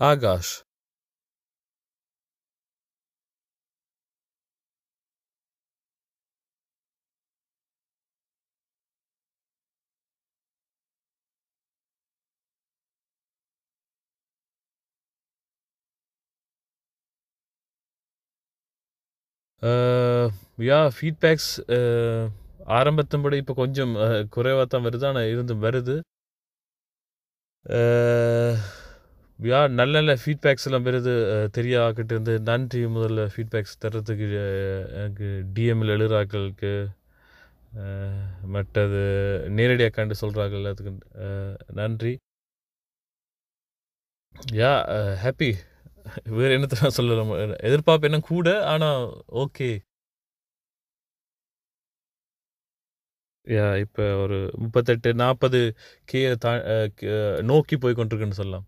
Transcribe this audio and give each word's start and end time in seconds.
ஆகாஷ் 0.00 0.52
யா 20.68 20.78
feedbacks 20.96 21.50
ஆரம்பத்தின்படி 22.78 23.36
இப்போ 23.42 23.54
கொஞ்சம் 23.54 23.92
குறைவாக 24.30 24.66
தான் 24.66 24.84
வருது 24.86 25.06
ஆனால் 25.10 25.30
இருந்து 25.32 25.54
வருது. 25.66 25.96
யா 29.48 29.58
நல்ல 29.78 29.92
நல்ல 29.98 30.12
ஃபீட்பேக்ஸ் 30.22 30.66
எல்லாம் 30.68 30.86
வருது 30.86 31.12
தெரியாக்கிட்டு 31.56 32.12
இருந்து 32.14 32.32
நன்றி 32.48 32.80
முதல்ல 32.96 33.22
ஃபீட்பேக்ஸ் 33.34 33.76
தர்றதுக்கு 33.84 34.26
எனக்கு 35.02 35.28
டிஎம்எல் 35.56 35.92
எழுதுறாக்களுக்கு 35.96 36.72
மற்றது 38.54 39.00
நேரடியாக 39.58 39.94
கண்டு 39.98 40.14
சொல்கிறார்கள் 40.22 40.66
அதுக்கு 40.72 40.92
நன்றி. 41.80 42.12
யா 44.60 44.72
ஹாப்பி 45.24 45.50
வேறு 46.38 46.54
என்னத்தை 46.56 46.78
நான் 46.82 46.96
சொல்லலாம் 46.98 47.32
எதிர்பார்ப்பு 47.68 48.08
என்ன 48.10 48.20
கூட 48.32 48.48
ஆனால் 48.72 49.02
ஓகே 49.44 49.70
யா 53.46 53.66
இப்போ 53.84 54.04
ஒரு 54.24 54.38
முப்பத்தெட்டு 54.62 55.10
நாற்பது 55.22 55.60
கே 56.10 56.20
தா 56.44 56.52
நோக்கி 57.50 57.76
போய் 57.84 57.98
கொண்டிருக்குன்னு 58.00 58.40
சொல்லலாம். 58.42 58.66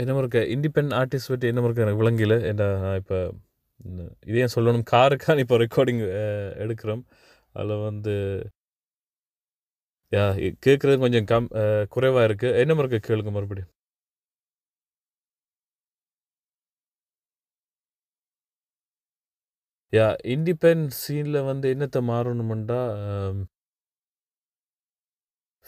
என்ன 0.00 0.18
இருக்க 0.22 0.40
இண்டிபெண்ட் 0.54 0.92
ஆர்டிஸ்ட் 1.00 1.30
பற்றி 1.32 1.48
என்ன 1.50 1.64
இருக்க 1.66 1.86
எனக்கு 1.86 2.02
விளங்கல 2.02 2.34
ஏன்னா 2.50 2.66
நான் 2.84 2.98
இப்போ 3.02 3.18
இதே 4.30 4.46
சொல்லணும். 4.54 4.86
காருக்கான 4.94 5.42
இப்போ 5.44 5.56
ரெக்கார்டிங் 5.64 6.02
எடுக்கிறோம். 6.64 7.02
அதில் 7.58 7.84
வந்து 7.88 8.14
யா 10.12 10.24
கேட்குறது 10.66 10.96
கொஞ்சம் 11.04 11.26
கம் 11.32 11.48
குறைவாக 11.94 12.26
இருக்குது 12.28 12.58
என்ன 12.62 12.78
இருக்க 12.82 12.98
கேளுங்க 13.08 13.30
மறுபடியும். 13.36 13.70
யா 19.92 20.06
இண்டிபெண்ட் 20.34 20.90
சீனில் 21.02 21.46
வந்து 21.50 21.66
என்னத்தை 21.74 22.00
மாறணுமெண்டா 22.12 22.80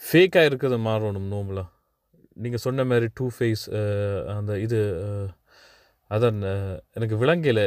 ஃபேக்காக 0.01 0.47
இருக்கிறத 0.49 0.77
மாறணும் 0.89 1.29
நோம்பலாம் 1.33 1.71
நீங்கள் 2.37 2.63
சொன்ன 2.65 2.85
மாதிரி 2.85 3.07
டூ 3.13 3.25
ஃபேஸ் 3.35 3.65
அந்த 4.35 4.51
இது 4.59 4.79
அதான் 6.11 6.39
எனக்கு 6.97 7.15
விளங்கல. 7.21 7.59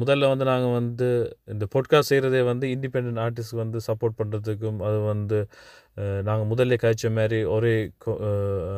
முதல்ல 0.00 0.28
வந்து 0.32 0.44
நாங்கள் 0.44 0.74
வந்து 0.78 1.06
இந்த 1.44 1.64
பொட்காஸ்ட் 1.74 2.10
செய்கிறதே 2.12 2.40
வந்து 2.44 2.66
இண்டிபெண்ட் 2.74 3.20
ஆர்டிஸ்ட்க்கு 3.24 3.62
வந்து 3.64 3.80
சப்போர்ட் 3.88 4.18
பண்ணுறதுக்கும் 4.20 4.80
அது 4.88 4.98
வந்து 5.12 5.38
நாங்கள் 6.22 6.50
முதல்ல 6.52 6.76
காய்ச்ச 6.82 7.10
மாதிரி 7.10 7.38
ஒரே 7.56 7.74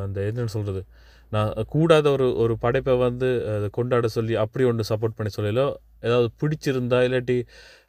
அந்த 0.03 0.17
என்னென்னு 0.29 0.55
சொல்கிறது 0.57 0.83
நான் 1.31 1.51
கூடாத 1.67 2.05
ஒரு 2.11 2.27
ஒரு 2.35 2.53
படைப்பை 2.57 2.93
வந்து 2.97 3.27
அதை 3.55 3.67
கொண்டாட 3.71 4.07
சொல்லி 4.07 4.35
அப்படி 4.35 4.63
ஒன்று 4.65 4.83
சப்போர்ட் 4.89 5.17
பண்ணி 5.17 5.31
சொல்லலோ 5.37 5.65
ஏதாவது 6.01 6.29
பிடிச்சிருந்தா 6.41 6.99
இல்லாட்டி 7.07 7.37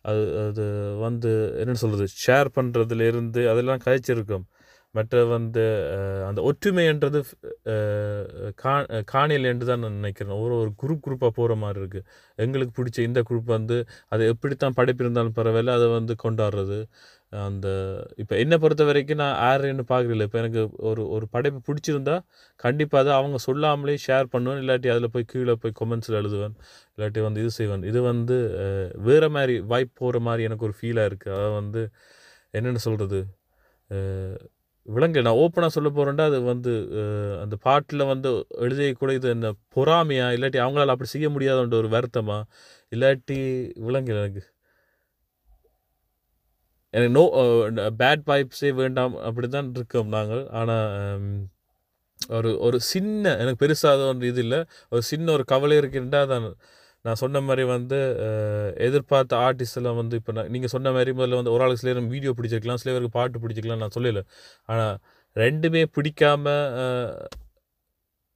அது 0.03 0.23
அது 0.47 0.65
வந்து 0.99 1.31
என்னென்னு 1.61 1.83
சொல்கிறது 1.85 2.07
ஷேர் 2.27 2.49
பண்ணுறதுலேருந்து 2.57 3.43
அதெல்லாம் 3.53 3.83
கழிச்சிருக்கும். 3.85 4.45
மற்ற 4.93 5.25
வந்து 5.25 5.62
அந்த 6.27 6.41
ஒற்றுமைன்றது 6.43 7.19
கா- 8.62 9.03
காணியல் 9.12 9.45
என்று 9.45 9.67
தான் 9.67 9.78
நான் 9.78 9.93
நினைக்கிறேன். 9.93 10.39
ஒரு 10.45 10.55
ஒரு 10.55 10.73
குரூப் 10.83 11.01
குரூப்பாக 11.06 11.28
போகிற 11.39 11.55
மாதிரி 11.55 11.81
இருக்குது 11.81 12.05
எங்களுக்கு 12.34 12.83
பிடிச்ச 12.83 12.99
இந்த 12.99 13.23
குரூப் 13.31 13.45
வந்து 13.45 13.84
அது 14.09 14.27
எப்படித்தான் 14.27 14.73
படைப்பு 14.75 15.05
இருந்தாலும் 15.05 15.37
பரவாயில்ல 15.37 15.77
அதை 15.77 15.89
வந்து 15.89 16.15
கொண்டாடுறது. 16.25 16.78
அந்த 17.31 17.69
இப்போ 18.17 18.37
என்னை 18.37 18.59
பொறுத்த 18.59 18.84
வரைக்கும் 18.84 19.17
நான் 19.17 19.37
யாருன்னு 19.41 19.84
பார்க்குறதில்ல. 19.89 20.23
இப்போ 20.23 20.39
எனக்கு 20.39 20.69
ஒரு 20.77 21.09
ஒரு 21.09 21.28
படைப்பு 21.28 21.61
பிடிச்சிருந்தா 21.67 22.17
கண்டிப்பாக 22.57 23.05
அதை 23.05 23.19
அவங்க 23.19 23.39
சொல்லாமலே 23.39 23.97
ஷேர் 24.07 24.25
பண்ணுவேன். 24.25 24.61
இல்லாட்டி 24.61 24.91
அதில் 24.91 25.11
போய் 25.11 25.25
கீழே 25.27 25.55
போய் 25.61 25.72
கொமெண்ட்ஸில் 25.81 26.19
எழுதுவேன். 26.22 26.55
இல்லாட்டி 26.97 27.22
வந்து 27.22 27.41
இது 27.41 27.51
செய்வேன். 27.51 27.83
இது 27.83 28.03
வந்து 28.03 28.39
வேறு 28.95 29.31
மாதிரி 29.31 29.61
வாய்ப்பு 29.61 29.93
போகிற 29.95 30.21
மாதிரி 30.21 30.43
எனக்கு 30.43 30.65
ஒரு 30.65 30.75
ஃபீலாக 30.81 31.11
இருக்குது 31.12 31.37
அதை 31.39 31.51
வந்து 31.51 31.91
என்னென்னு 32.53 32.83
சொல்கிறது 32.89 33.21
விலங்கு 34.95 35.21
நான் 35.27 35.41
ஓப்பனாக 35.43 35.73
சொல்ல 35.77 35.89
போகிறேன்டா 35.97 36.25
அது 36.31 36.39
வந்து 36.53 36.73
அந்த 37.43 37.56
பாட்டில் 37.67 38.05
வந்து 38.12 38.31
எழுதிய 38.65 38.89
கூட 39.01 39.11
இது 39.19 39.28
என்ன 39.37 39.49
பொறாமையா? 39.77 40.27
இல்லாட்டி 40.37 40.59
அவங்களால 40.65 40.95
அப்படி 40.95 41.11
செய்ய 41.15 41.28
முடியாதுன்ற 41.34 41.77
ஒரு 41.83 41.91
வருத்தமா? 41.97 42.39
இல்லாட்டி 42.93 43.39
விலங்கு 43.87 44.12
எனக்கு. 44.17 44.43
எனக்கு 46.95 47.15
நோ 47.19 47.25
பேட் 48.03 48.23
பைப்ஸே 48.31 48.71
வேண்டாம் 48.83 49.15
அப்படி 49.28 49.49
தான் 49.56 49.69
இருக்கோம் 49.78 50.11
நாங்கள். 50.17 50.45
ஆனால் 50.61 50.89
ஒரு 52.37 52.51
ஒரு 52.66 52.78
சின்ன 52.92 53.25
எனக்கு 53.42 53.60
பெருசாக 53.65 54.09
ஒன்று 54.13 54.31
இது 54.33 54.41
இல்லை. 54.47 54.60
ஒரு 54.92 55.03
சின்ன 55.13 55.27
ஒரு 55.37 55.45
கவலை 55.53 55.77
இருக்கின்றா 55.83 56.21
தான் 56.33 56.48
நான் 57.05 57.15
சொன்ன 57.15 57.41
மாதிரி 57.41 57.65
வந்து 57.65 57.99
எதிர்பார்த்த 58.77 59.37
ஆர்டிஸ்டெல்லாம் 59.37 59.97
வந்து 59.97 60.17
இப்போ 60.17 60.33
நான் 60.33 60.51
நீங்கள் 60.51 60.69
சொன்ன 60.69 60.91
மாதிரி 60.91 61.13
முதல்ல 61.13 61.35
வந்து 61.35 61.53
ஒரு 61.53 61.65
ஆளுக்கு 61.65 61.83
சிலர் 61.83 62.03
வீடியோ 62.07 62.33
பிடிச்சிருக்கலாம் 62.37 62.75
சிலருக்கு 62.75 63.11
பாட்டு 63.11 63.39
பிடிச்சிக்கலாம் 63.39 63.77
நான் 63.77 63.97
சொல்லல. 63.99 64.23
ஆனால் 64.67 64.95
ரெண்டுமே 65.37 65.83
பிடிக்காம 65.97 66.45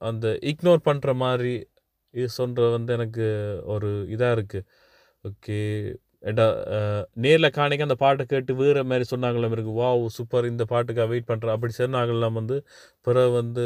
அந்த 0.01 0.27
இக்னோர் 0.43 0.81
பண்ணுற 0.85 1.13
மாதிரி 1.15 1.53
இது 2.13 2.29
சொல்கிற 2.29 2.69
வந்து 2.69 2.93
எனக்கு 2.93 3.25
ஒரு 3.65 3.89
இதாக 4.09 4.35
இருக்குது 4.35 4.65
ஓகே 5.25 5.57
ஏண்டா 6.21 6.45
நேரில் 7.13 7.49
காணிக்க 7.49 7.81
அந்த 7.81 7.95
பாட்டை 7.95 8.25
கேட்டு 8.25 8.55
வேறு 8.55 8.83
மாதிரி 8.83 9.05
சொன்னாங்களாம் 9.11 9.51
இருக்கு 9.51 9.71
வா 9.71 9.89
சூப்பர் 10.07 10.45
இந்த 10.45 10.63
பாட்டுக்காக 10.69 11.07
வெயிட் 11.07 11.27
பண்ணுறேன் 11.27 11.55
அப்படி 11.55 11.73
சொன்னாங்களாம் 11.77 12.33
வந்து 12.33 12.57
பிறகு 13.01 13.31
வந்து 13.31 13.65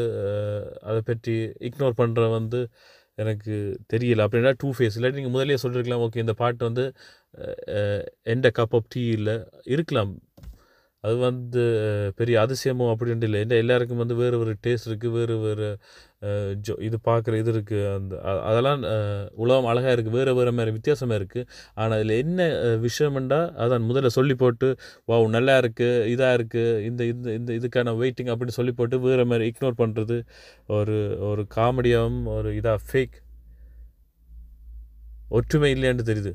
அதை 0.82 1.02
பற்றி 1.02 1.36
இக்னோர் 1.60 1.96
பண்ணுற 1.98 2.30
வந்து 2.32 2.62
எனக்கு 3.24 3.54
தெரியல. 3.94 4.26
அப்படின்னா 4.28 4.52
டூ 4.62 4.70
ஃபேஸ் 4.78 4.98
இல்லாட்டி 4.98 5.20
நீங்கள் 5.20 5.36
முதலே 5.36 5.58
சொல்லியிருக்கலாம் 5.64 6.04
ஓகே 6.06 6.24
இந்த 6.26 6.36
பாட்டு 6.42 6.64
வந்து 6.70 6.86
எந்த 8.34 8.48
கப் 8.60 8.76
ஆஃப் 8.80 8.90
டீ 8.94 9.04
இல்லை 9.18 9.36
இருக்கலாம். 9.76 10.14
அது 11.04 11.16
வந்து 11.28 11.62
பெரிய 12.20 12.36
அதிசயமோ 12.46 12.86
அப்படின்ட்டு 12.94 13.28
இல்லை. 13.30 13.42
என்ன 13.46 13.58
எல்லாருக்கும் 13.64 14.02
வந்து 14.04 14.16
வேறு 14.22 14.40
வேறு 14.42 14.54
டேஸ்ட் 14.66 14.88
இருக்குது 14.90 15.16
வேறு 15.18 15.36
வேறு 15.46 15.68
ஜோ 16.64 16.74
இது 16.82 16.98
பார்க்குற 17.06 17.34
இது 17.38 17.52
இருக்குது 17.54 17.86
அந்த 17.92 18.14
அதெல்லாம் 18.46 18.82
உலகம் 19.38 19.70
அழகாக 19.70 19.94
இருக்குது 19.94 20.18
வேறு 20.18 20.34
வேறு 20.38 20.52
மாதிரி 20.54 20.72
வித்தியாசமாக 20.76 21.20
இருக்குது 21.20 21.48
ஆனால் 21.76 21.96
அதில் 21.98 22.14
என்ன 22.18 22.40
அஹ், 22.62 22.80
விஷயம்ண்டா 22.84 23.40
அதான் 23.62 23.88
முதல்ல 23.88 24.12
சொல்லி 24.16 24.36
போட்டு 24.38 24.70
வாவ் 25.08 25.26
நல்லா 25.36 25.56
இருக்குது 25.62 26.04
இதாக 26.12 26.38
இருக்குது 26.38 26.84
இந்த 26.88 27.02
இந்த 27.12 27.30
இந்த 27.36 27.52
இதுக்கான 27.60 27.96
வெயிட்டிங் 28.00 28.32
அப்படின்னு 28.34 28.58
சொல்லி 28.58 28.76
போட்டு 28.76 29.00
வேறு 29.06 29.26
மாதிரி 29.26 29.48
இக்னோர் 29.52 29.80
பண்ணுறது 29.80 30.18
ஒரு 30.74 30.98
ஒரு 31.30 31.46
காமெடியாகவும் 31.56 32.22
ஒரு 32.36 32.52
இதாக 32.60 32.86
ஃபேக் 32.86 33.18
ஒற்றுமை 35.32 35.72
இல்லையான்னு 35.72 36.06
தெரியுது. 36.06 36.32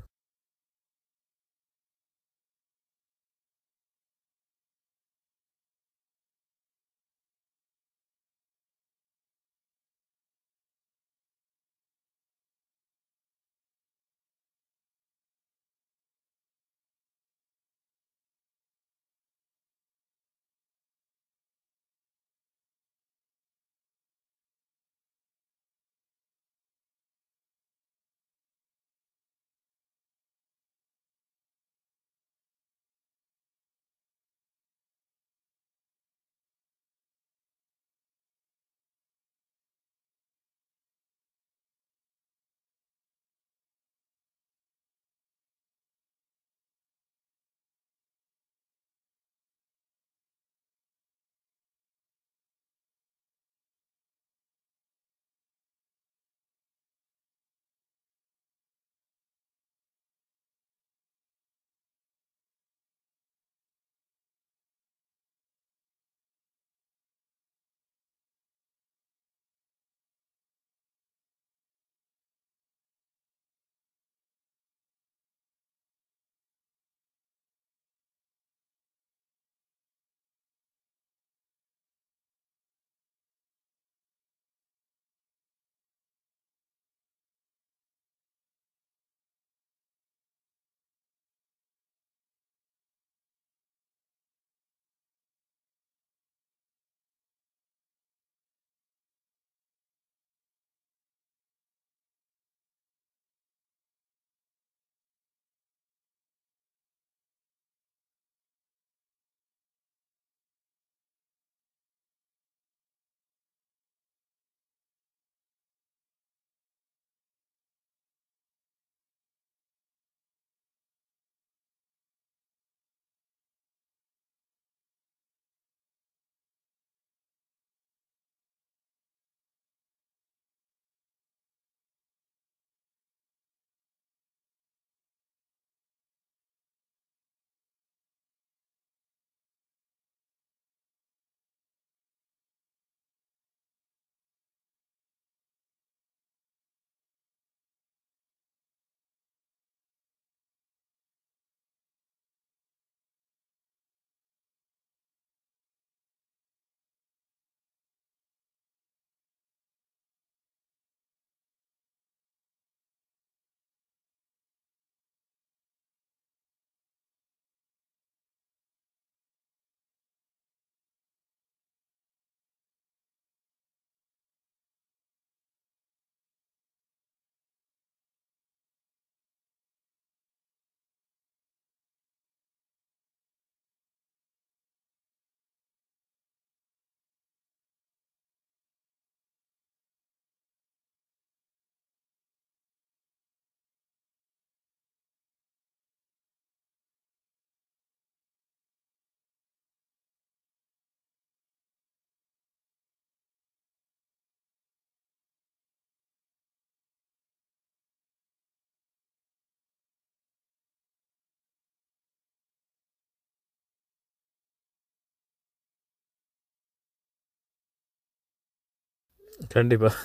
கண்டிப்பா. 219.53 219.91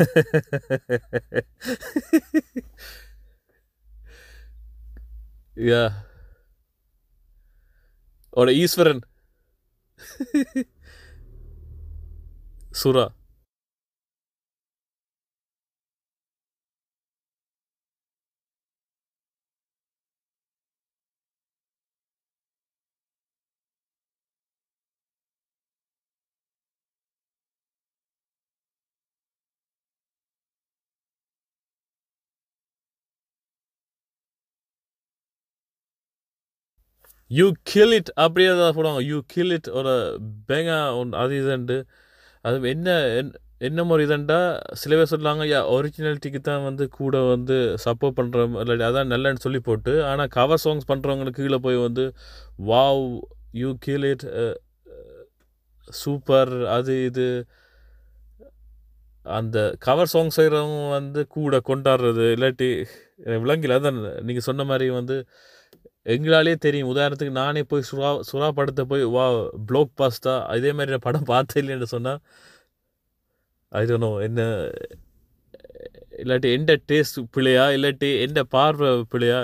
யா 5.70 5.82
ஒரு 8.34 8.52
ஈஸ்வரன். 8.56 9.02
சுறா. 12.82 13.06
யூ 37.32 37.46
கில் 37.64 37.94
இட் 37.94 38.12
அப்படியே 38.16 38.52
தான் 38.54 38.76
போடுவாங்க. 38.76 39.02
யூ 39.06 39.18
கில் 39.28 39.52
இட் 39.52 39.70
ஒரு 39.72 39.94
பேங்கா 40.48 40.78
ஒன்று 40.98 41.18
அது 41.18 41.34
இதுண்டு. 41.42 41.78
அது 42.46 42.70
என்ன 42.70 42.90
என்- 43.18 43.36
என்ன 43.62 43.84
மாதிரி 43.84 44.04
இதுண்டா. 44.08 44.40
சில 44.74 44.96
பேர் 44.96 45.06
சொல்லுவாங்க 45.06 45.46
யா 45.46 45.60
ஒரிஜினாலிட்டிக்கு 45.70 46.42
தான் 46.42 46.64
வந்து 46.64 46.90
கூட 46.90 47.22
வந்து 47.26 47.56
சப்போர்ட் 47.86 48.18
பண்ணுற 48.20 48.44
இல்லாட்டி 48.62 48.86
அதான் 48.86 49.12
நல்லன்னு 49.14 49.40
சொல்லி 49.40 49.60
போட்டு 49.60 49.94
ஆனால் 50.06 50.28
கவர் 50.30 50.64
சாங்ஸ் 50.64 50.90
பண்ணுறவங்களுக்கு 50.92 51.42
கீழே 51.42 51.60
போய் 51.60 51.86
வந்து 51.88 52.06
wow 52.66 53.04
you 53.54 53.72
kill 53.80 54.08
it 54.10 54.26
super 55.88 56.54
அது 56.70 56.96
இது. 57.06 57.28
அந்த 59.26 59.58
கவர் 59.80 60.08
சாங் 60.08 60.36
செய்கிறவங்க 60.36 60.90
வந்து 60.92 61.22
கூட 61.28 61.56
கொண்டாடுறது 61.68 62.26
இல்லாட்டி 62.36 62.70
விலங்கில் 63.42 63.76
அதான் 63.76 63.98
நீங்கள் 64.22 64.46
சொன்ன 64.48 64.64
மாதிரி 64.64 64.88
வந்து 64.92 65.16
எங்களாலே 66.10 66.54
தெரியும். 66.66 66.92
உதாரணத்துக்கு 66.94 67.36
நானே 67.40 67.62
போய் 67.72 67.88
சுறா 67.90 68.10
சுறா 68.30 68.48
படத்தை 68.58 68.84
போய் 68.92 69.04
வா 69.16 69.26
ப்ளோக் 69.70 69.92
பாஸ்தா 70.02 70.34
இதே 70.60 70.72
மாதிரி 70.78 70.94
நான் 70.96 71.08
படம் 71.08 71.30
பார்த்தே 71.32 71.62
இல்லைன்னு 71.64 71.90
சொன்னால் 71.96 72.22
ஐ 73.72 73.84
நோ 74.00 74.12
என்ன 74.28 74.42
இல்லாட்டி 76.22 76.50
எந்த 76.58 76.74
டேஸ்ட் 76.90 77.20
பிள்ளையா 77.36 77.66
இல்லாட்டி 77.78 78.10
எந்த 78.28 78.42
பார்வை 78.56 78.92
பிள்ளையா 79.14 79.42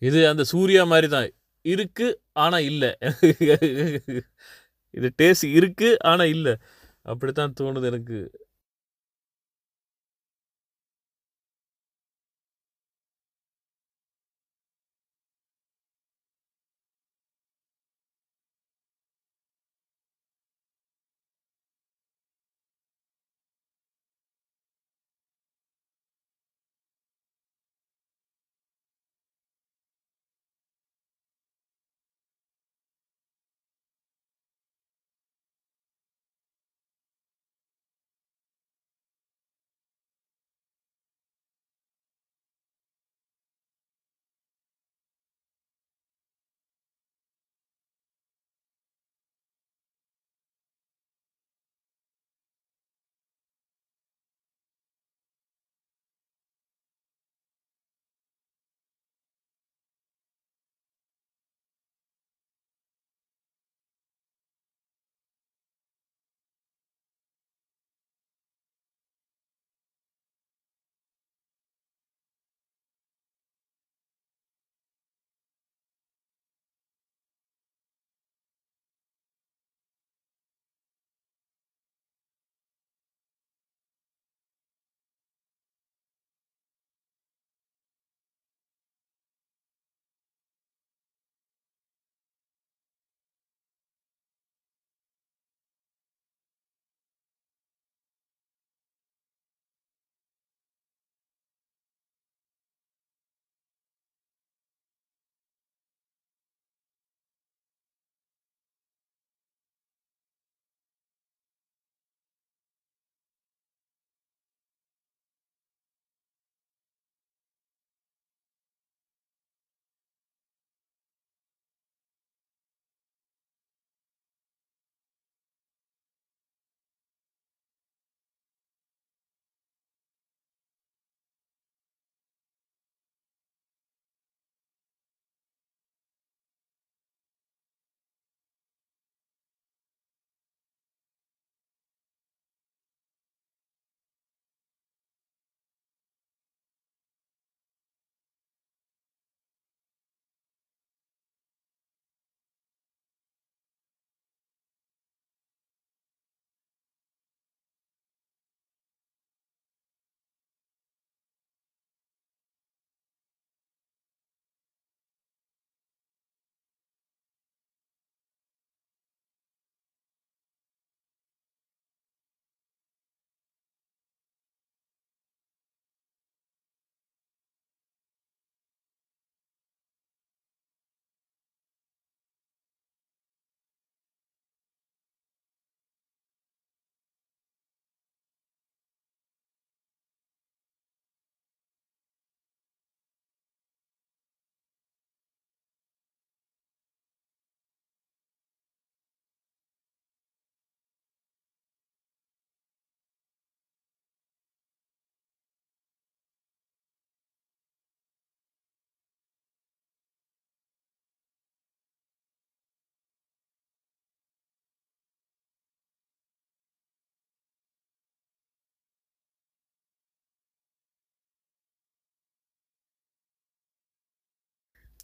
இது 0.08 0.20
அந்த 0.32 0.44
சூர்யா 0.52 0.84
மாதிரி 0.92 1.08
தான் 1.16 1.30
இருக்கு 1.66 2.08
ஆனால் 2.44 2.66
இல்லை. 2.72 2.92
இது 4.98 5.08
டேஸ்ட் 5.22 5.48
இருக்குது 5.60 6.00
ஆனால் 6.12 6.32
இல்லை. 6.36 6.54
அப்படித்தான் 7.12 7.56
தோணுது 7.60 7.90
எனக்கு. 7.92 8.20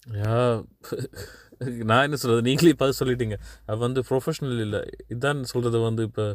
நான் 1.89 2.03
என்ன 2.05 2.17
சொல்கிறது 2.21 2.45
நீங்களே 2.47 2.73
பார்த்து 2.79 2.99
சொல்லிட்டீங்க. 3.01 3.35
அது 3.69 3.77
வந்து 3.85 4.01
ப்ரொஃபஷ்னல் 4.09 4.59
இல்லை. 4.65 4.81
இதான் 5.13 5.39
சொல்கிறது 5.51 5.77
வந்து 5.87 6.03
இப்போ 6.09 6.25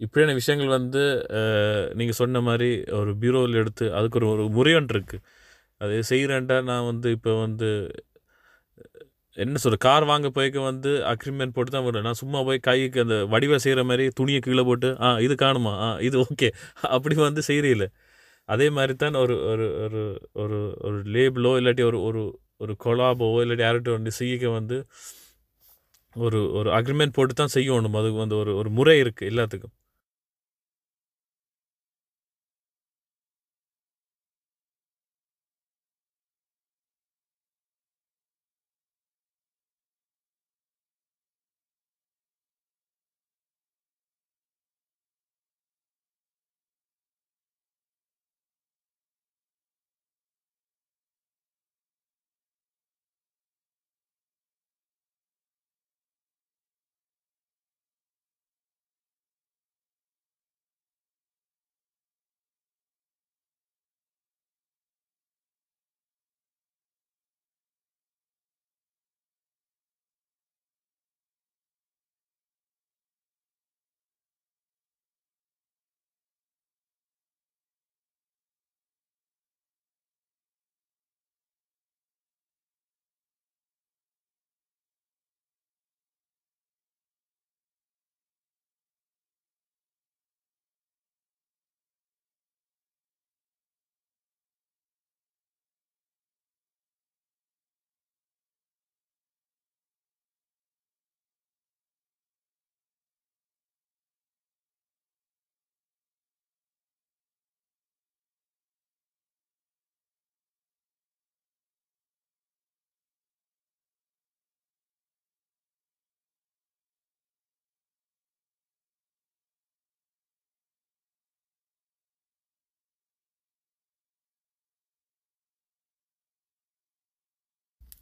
இப்படியான 0.00 0.32
விஷயங்கள் 0.40 0.70
வந்து 0.78 1.02
நீங்கள் 1.98 2.18
சொன்ன 2.20 2.40
மாதிரி 2.48 2.68
ஒரு 3.00 3.10
பியூரோவில் 3.22 3.60
எடுத்து 3.62 3.86
அதுக்கு 3.98 4.18
ஒரு 4.20 4.28
ஒரு 4.34 4.44
முறையொன்று 4.56 4.94
இருக்குது 4.96 5.22
அது 5.80 5.94
செய்கிறேன்டா 6.12 6.56
நான் 6.70 6.88
வந்து 6.90 7.08
இப்போ 7.16 7.32
வந்து 7.46 7.68
என்ன 9.36 9.60
சொல்கிற 9.64 9.78
கார் 9.86 10.04
வாங்க 10.10 10.28
போய்க்க 10.36 10.58
வந்து 10.70 10.90
அக்ரிமெண்ட் 11.12 11.54
போட்டு 11.56 11.70
தான் 11.76 11.86
வருவேன். 11.86 12.06
நான் 12.08 12.20
சும்மா 12.22 12.40
போய் 12.48 12.60
கைக்கு 12.68 13.00
அந்த 13.04 13.16
வடிவை 13.34 13.58
செய்கிற 13.66 13.82
மாதிரி 13.90 14.04
துணியை 14.18 14.40
கீழே 14.46 14.64
போட்டு 14.70 14.90
ஆ 15.06 15.08
இது 15.26 15.34
காணுமா? 15.44 15.72
ஆ 15.86 15.88
இது 16.08 16.16
ஓகே 16.26 16.48
அப்படி 16.96 17.16
வந்து 17.28 17.42
செய்கிறீங்களே 17.50 17.88
அதே 18.48 18.66
மாதிரி 18.70 18.94
தான் 18.94 19.14
ஒரு 19.14 19.34
ஒரு 19.52 19.66
ஒரு 19.84 20.02
ஒரு 20.42 20.58
ஒரு 20.86 20.98
லேபிளோ 21.14 21.52
இல்லாட்டி 21.60 21.82
ஒரு 21.90 21.98
ஒரு 22.08 22.22
ஒரு 22.62 22.74
கொலாபோவோ 22.84 23.38
இல்லாட்டி 23.44 23.64
யார்கிட்ட 23.66 23.92
வந்து 23.98 24.12
செய்ய 24.20 24.50
வந்து 24.58 24.76
ஒரு 26.16 26.40
ஒரு 26.58 26.70
அக்ரிமெண்ட் 26.70 27.16
போட்டு 27.18 27.34
தான் 27.34 27.54
செய்யணும். 27.54 27.96
அதுக்கு 28.00 28.18
வந்து 28.24 28.36
ஒரு 28.42 28.52
ஒரு 28.60 28.70
முறை 28.70 28.96
இருக்குது 29.04 29.30
எல்லாத்துக்கும். 29.32 29.74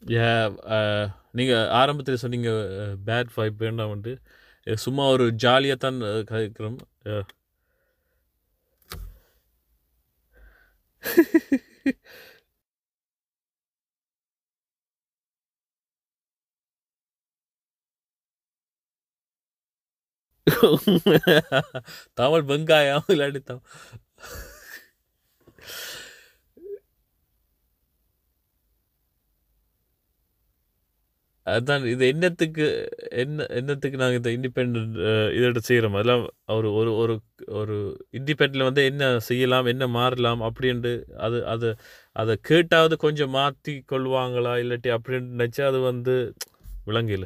ஏ 0.03 0.23
uh, 0.77 1.05
நீங்கள் 1.33 1.69
ஆரம்பத்தில் 1.73 2.23
சொன்னீங்க 2.23 2.51
uh, 2.79 2.93
பேட் 3.07 3.31
ஃபைப் 3.35 3.59
வேண்டாம் 3.59 3.89
வந்து 3.89 4.13
சும்மா 4.67 5.05
ஒரு 5.09 5.27
ஜாலியாக 5.37 5.79
தான் 5.79 6.01
uh, 6.03 6.23
கதைக்கிறோம். 6.31 6.79
தமிழ் 22.15 22.45
வெங்காயம் 22.49 23.09
இல்லாட்டி 23.09 23.41
தமிழ் 23.43 23.63
அதுதான் 31.47 31.85
இது 31.93 32.05
என்னத்துக்கு 32.09 32.65
என்ன 33.23 33.47
என்னத்துக்கு 33.61 33.97
நாங்கள் 33.97 34.21
இந்த 34.21 34.31
இண்டிபெண்ட் 34.37 34.77
இதோட 35.37 35.61
செய்கிறோம் 35.69 35.97
அதெல்லாம் 35.99 36.25
ஒரு 36.57 36.69
ஒரு 36.73 36.93
ஒரு 37.03 37.15
ஒரு 37.61 37.77
இண்டிபெண்டில் 38.19 38.67
வந்து 38.69 38.83
என்ன 38.91 39.09
செய்யலாம் 39.29 39.71
என்ன 39.75 39.87
மாறலாம் 39.99 40.43
அப்படின்ட்டு 40.49 40.93
அது 41.27 41.41
அது 41.55 41.71
அதை 42.17 42.37
கேட்டாவது 42.51 42.97
கொஞ்சம் 43.07 43.35
மாற்றி 43.39 43.75
கொள்வாங்களா 43.93 44.55
இல்லாட்டி 44.65 44.91
அப்படின்ட்டு 44.99 45.37
நினச்சா 45.37 45.67
அது 45.73 45.81
வந்து 45.91 46.17
விளங்கல. 46.87 47.25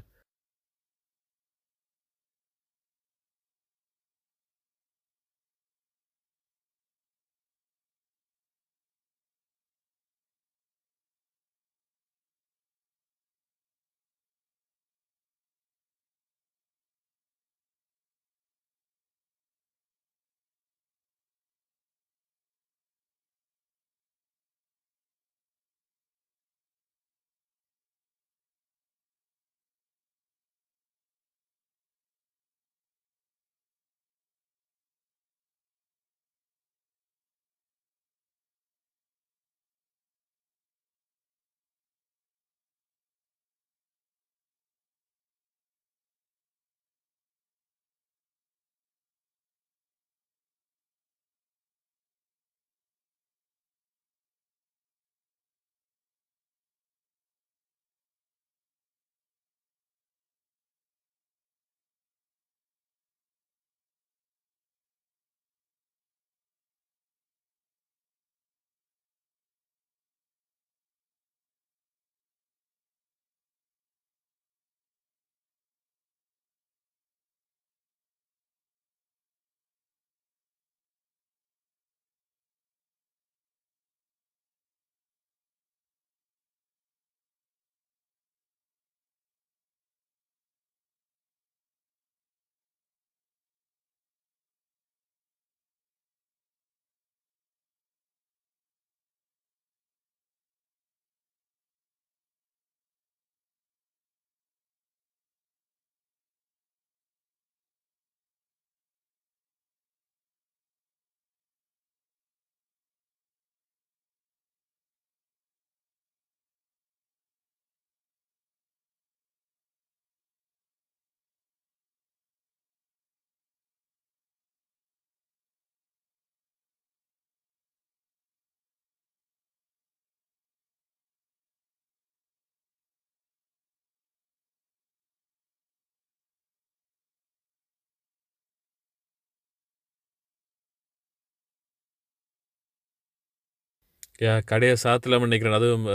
கடையை 144.51 144.77
சாத்தலாம்னு 144.85 145.29
நினைக்கிறேன். 145.29 145.59
அதுவும் 145.61 145.87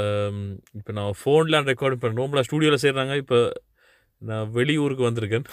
இப்போ 0.79 0.91
நான் 0.99 1.17
ஃபோன்லாம் 1.21 1.67
ரெக்கார்ட் 1.71 1.95
இப்போ 1.97 2.09
ரூமில் 2.21 2.45
ஸ்டூடியோவில் 2.47 2.83
செய்கிறாங்க 2.85 3.15
இப்போ 3.23 3.39
நான் 4.21 4.51
வெளியூருக்கு 4.57 5.09
வந்திருக்கேன். 5.09 5.47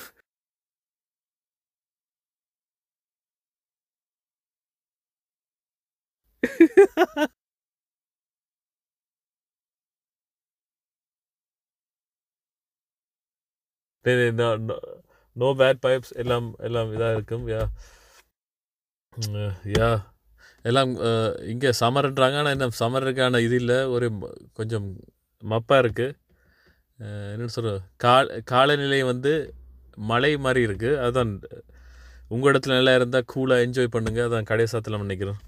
நோ 15.37 15.49
பேட் 15.61 15.81
பைப்ஸ் 15.87 16.13
எல்லாம் 16.23 16.47
எல்லாம் 16.67 16.93
இதாக 16.97 17.17
இருக்கும். 17.19 17.45
யா. 17.55 17.63
யா. 19.79 19.91
எல்லாம் 20.64 20.92
இங்கே 21.53 21.71
சமர்ன்றாங்க. 21.83 22.38
ஆனால் 22.40 22.55
என்ன 22.57 22.68
சமருக்கான 22.83 23.40
இது 23.47 23.57
இல்லை. 23.62 23.79
ஒரு 23.97 24.07
கொஞ்சம் 24.59 24.88
மப்பாக 25.42 25.83
இருக்குது 25.85 26.16
என்னென்னு 27.33 27.55
சொல்ற 27.57 27.73
கால 28.05 28.38
காலநிலை 28.53 29.01
வந்து 29.12 29.33
மழை 30.11 30.33
மாதிரி 30.44 30.61
இருக்குது 30.68 30.99
அதுதான் 31.05 31.33
உங்கள் 32.35 32.51
இடத்துல 32.53 32.77
நல்லா 32.79 32.94
இருந்தால் 32.99 33.31
கூலாக 33.33 33.64
என்ஜாய் 33.66 33.94
பண்ணுங்கள் 33.97 34.27
அதான் 34.29 34.51
கடைசாத்தில் 34.51 35.03
நினைக்கிறோம் 35.05 35.38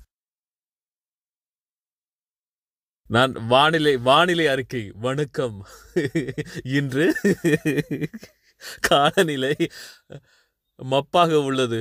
நான் 3.14 3.33
வானிலை 3.53 3.92
வானிலை 4.09 4.44
அறிக்கை. 4.53 4.83
வணக்கம். 5.07 5.57
இன்று 6.79 7.07
காலநிலை 8.88 9.55
மப்பாக 10.79 11.40
உள்ளது. 11.49 11.81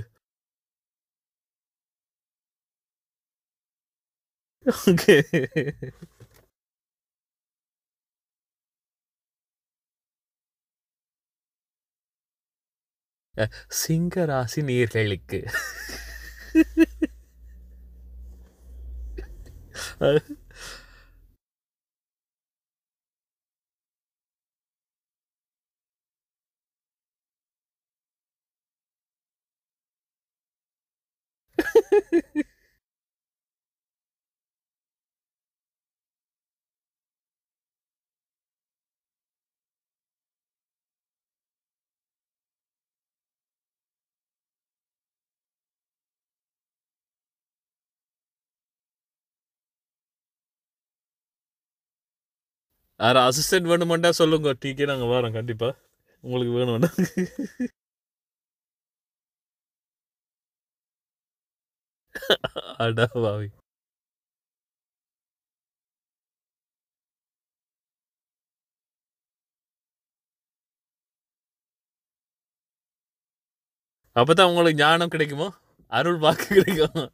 Okay. 4.69 5.23
சிங்க 13.79 14.25
ராசி 14.25 14.61
நேர்களுக்கு 14.69 15.39
யார் 52.99 53.17
அசிஸ்டன்ட் 53.27 53.69
வேணுமெண்டா 53.71 54.09
சொல்லுங்க. 54.21 54.49
டீக்கே 54.63 54.87
நாங்கள் 54.91 55.11
வரோம் 55.13 55.37
கண்டிப்பாக 55.39 55.77
உங்களுக்கு 56.23 56.53
வேணும்னா. 56.59 56.89
அடா 62.83 63.05
பாவி. 63.23 63.47
அப்பதான் 74.15 74.49
உங்களுக்கு 74.49 74.81
ஞானம் 74.83 75.11
கிடைக்குமோ? 75.13 75.47
அருள் 75.91 76.19
வாக்கு 76.25 76.47
கிடைக்கும்? 76.57 77.09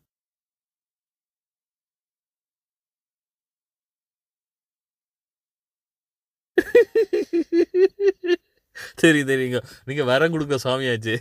சரி 9.02 9.22
தெரியுங்க 9.24 9.60
நீங்க 9.86 10.04
வரம் 10.04 10.32
கொடுக்க 10.32 10.56
சாமியாச்சு. 10.64 11.16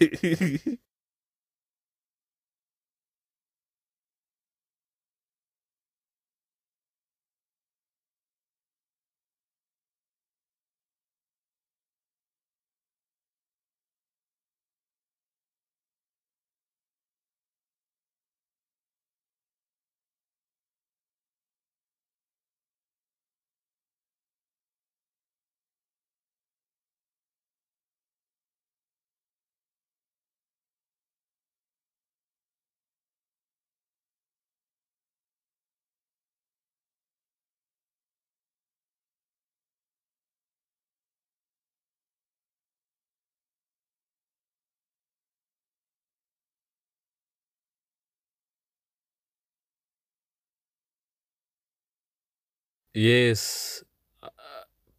எஸ் 52.94 53.46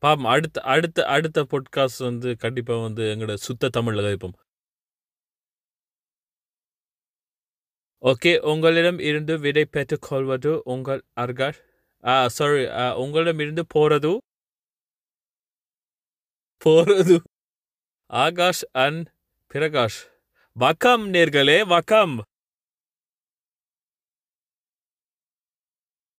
பாம் 0.03 0.25
அடுத்த 0.25 0.62
அடுத்த 0.62 1.05
அடுத்த 1.08 1.43
பொட்காஸ்ட் 1.43 2.03
வந்து 2.03 2.38
கண்டிப்பா 2.38 2.81
வந்து 2.81 3.03
எங்களோட 3.15 3.34
சுத்த 3.36 3.69
தமிழ்ல 3.77 4.03
கதைப்போம் 4.05 4.36
ஓகே 8.03 8.39
உங்களிடம் 8.43 8.99
இருந்து 8.99 9.39
விடை 9.39 9.65
பெற்றுக் 9.65 10.01
கொள்வது 10.01 10.62
உங்கள் 10.63 11.01
அர்காஷ் 11.19 11.62
ஆ 12.03 12.27
சாரி 12.27 12.63
உங்களிடம் 12.95 13.39
இருந்து 13.39 13.63
போறது? 13.75 14.12
போறது. 16.62 17.15
ஆகாஷ் 18.10 18.63
அண்ட் 18.77 19.08
பிரகாஷ். 19.51 19.99
வக்கம் 20.55 21.13
நேர்களே 21.13 21.67
வக்கம்! 21.67 22.15